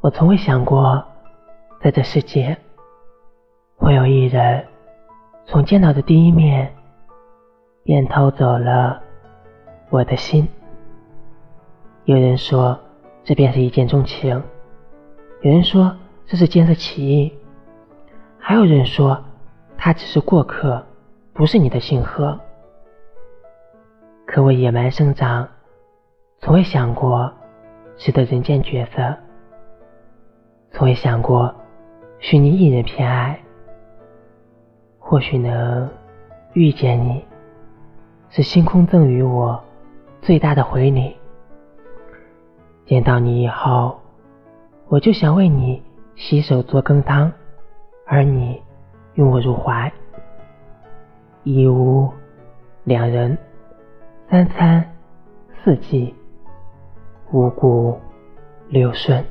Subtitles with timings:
[0.00, 1.02] 我从未想过，
[1.80, 2.56] 在这世界
[3.76, 4.64] 会有一人
[5.46, 6.72] 从见到的第一面
[7.82, 9.00] 便偷走了
[9.90, 10.46] 我的心。
[12.04, 12.78] 有人说，
[13.24, 14.40] 这便是一见钟情；
[15.40, 17.32] 有人说，这是见色起意；
[18.38, 19.20] 还有人说，
[19.76, 20.84] 他只是过客，
[21.32, 22.38] 不是你的幸贺。
[24.24, 25.48] 可我野蛮生长，
[26.38, 27.32] 从未想过
[27.96, 29.16] 值得人间角色。
[30.86, 31.52] 从未想过
[32.20, 33.40] 许你一人偏爱，
[35.00, 35.90] 或许能
[36.52, 37.24] 遇见你，
[38.30, 39.60] 是星空赠予我
[40.22, 41.16] 最大的回礼。
[42.84, 43.98] 见到你以后，
[44.86, 45.82] 我就想为你
[46.14, 47.32] 洗手做羹汤，
[48.06, 48.62] 而你
[49.14, 49.92] 拥我入怀，
[51.42, 52.08] 一屋
[52.84, 53.36] 两人，
[54.30, 54.88] 三餐
[55.64, 56.14] 四季，
[57.32, 57.98] 五谷
[58.68, 59.24] 六顺。